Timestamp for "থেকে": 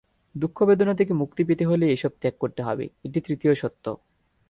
0.93-1.13